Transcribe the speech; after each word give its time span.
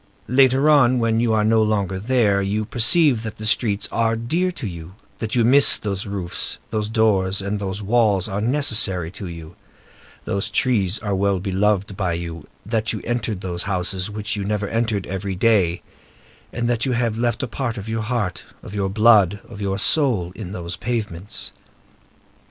Later 0.27 0.67
on, 0.67 0.97
when 0.97 1.19
you 1.19 1.31
are 1.31 1.43
no 1.43 1.61
longer 1.61 1.99
there, 1.99 2.41
you 2.41 2.65
perceive 2.65 3.21
that 3.21 3.35
the 3.37 3.45
streets 3.45 3.87
are 3.91 4.15
dear 4.15 4.51
to 4.53 4.65
you; 4.65 4.95
that 5.19 5.35
you 5.35 5.45
miss 5.45 5.77
those 5.77 6.07
roofs, 6.07 6.57
those 6.71 6.89
doors; 6.89 7.39
and 7.39 7.59
that 7.59 7.63
those 7.65 7.83
walls 7.83 8.27
are 8.27 8.41
necessary 8.41 9.11
to 9.11 9.27
you, 9.27 9.55
those 10.25 10.49
trees 10.49 10.97
are 10.97 11.13
well 11.13 11.39
beloved 11.39 11.95
by 11.95 12.13
you; 12.13 12.47
that 12.65 12.91
you 12.93 13.01
entered 13.03 13.41
those 13.41 13.61
houses 13.69 14.09
which 14.09 14.35
you 14.35 14.43
never 14.43 14.67
entered, 14.69 15.05
every 15.05 15.35
day, 15.35 15.83
and 16.51 16.67
that 16.67 16.83
you 16.83 16.93
have 16.93 17.15
left 17.15 17.43
a 17.43 17.47
part 17.47 17.77
of 17.77 17.87
your 17.87 18.01
heart, 18.01 18.43
of 18.63 18.73
your 18.73 18.89
blood, 18.89 19.39
of 19.47 19.61
your 19.61 19.77
soul, 19.77 20.31
in 20.35 20.51
those 20.51 20.75
pavements. 20.75 21.51